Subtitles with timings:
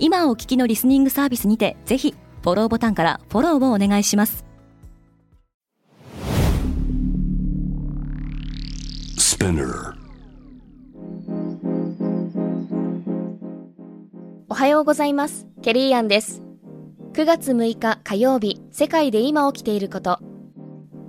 [0.00, 4.44] 今お聞きのリスニングサービスにてぜひフォローボタンからフォローをお願いします。
[14.48, 15.46] おはようございます。
[15.62, 16.42] ケリーアンです。
[17.12, 20.20] 9月6日火曜日世界で今起きていること。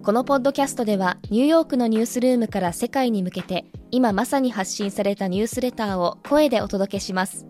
[0.01, 7.48] このポッドキャストではニューヨークのニュースルームから世界に向けて今まさに発信されたニュースレターを声でお届けします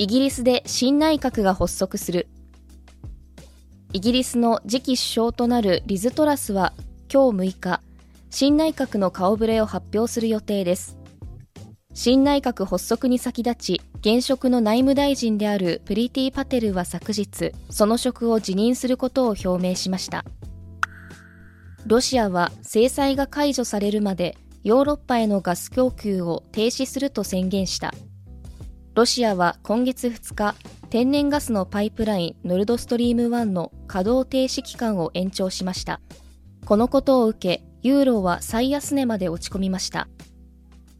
[0.00, 2.28] イギリスで新内閣が発足する。
[3.92, 6.72] イギリスの次期首相となるリズ・トラスは
[7.12, 7.82] 今日6日
[8.30, 10.96] 新内閣の顔ぶれを発表する予定です。
[11.94, 20.24] 新内閣発足に先立ち現職の内務大臣であるプリティ・パテルは昨日その職を辞任することを表明しました。
[21.86, 27.92] ロシアは制裁が解除されるまでヨーロッパへのガス供給を停止すると宣言した。
[28.94, 30.54] ロシアは今月2日、
[30.90, 36.00] 天然ガスのパイプラインノルドストリーム1の稼働停止期間を延長しました。
[36.64, 40.08] このことを受け、ユーロは最安値まで落ち込みました。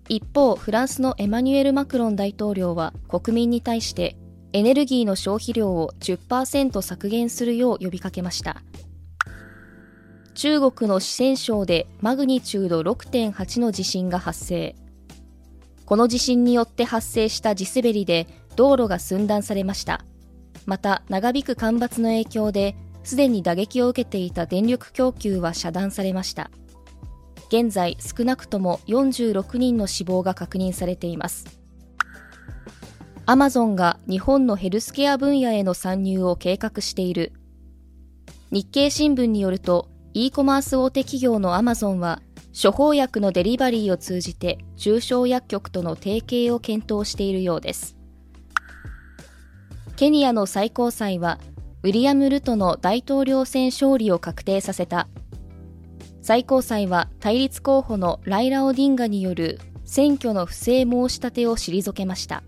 [0.08, 4.16] 一方、フランスのエマニュエル・マクロン大統領は国民に対して
[4.52, 8.62] エネルギーの消費量を10%削減するよう呼びかけました。
[10.34, 14.76] 中国の四川省でマグニチュード6.8の地震が発生。
[15.88, 18.26] この地震によって発生した地滑りで
[18.56, 20.04] 道路が寸断されました。
[20.66, 26.50] また長引く干ばつの影響ですでに打撃を受けていた電力供給は遮断されました。
[27.48, 31.46] 現在少なくとも46人の死亡が確認されています。
[33.24, 37.32] アマゾンが日本のヘルスケア分野への参入を計画している。
[38.50, 42.20] 日経新聞によると e コマース大手企業のアマゾンは
[42.52, 47.96] 処方薬のデリバリーを通じて中小薬局との提携を検討しているようです。
[49.96, 51.38] ケニアの最高裁は
[51.82, 55.08] ウィリアム・ルトの大統領選勝利を確定させた。
[56.22, 62.42] 最高裁は対立候補のライラ・オディンガによる選挙の不正申し立てを退けました。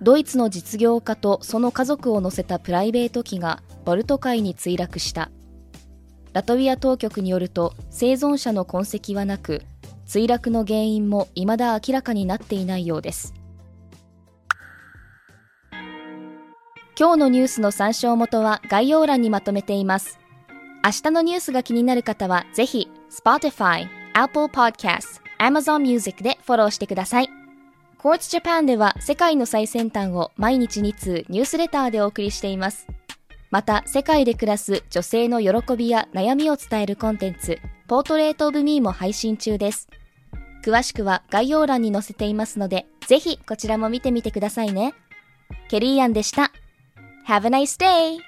[0.00, 5.30] ドイツの実業家とその家族を乗せたプライベート機がバルト海に墜落した。
[6.38, 9.62] ラトビア当局によると生存者の痕跡はなく
[10.06, 13.34] 墜落の原因も未だ明らかになっていないようです。
[16.96, 20.20] 今日のニュースの参照元は概要欄にまとめています。
[20.84, 27.28] 明日のニュースが気になる方はぜひ Spotify、Apple Podcast、Amazon Music でフォローしてください。
[27.98, 32.86] Quartz Japan では世界の最先端を毎日2通ニュースレターでお送りしています。
[33.50, 39.88] また世界で暮らす女性の喜びや悩みを伝えるコンテンツポートレートオブミーも配信中です。
[40.64, 44.94] 詳しくは概要欄に載せていますのでぜひこちらも見てみてくださいね。
[45.68, 46.52] ケリーアンでした。
[47.26, 48.27] Have a nice day!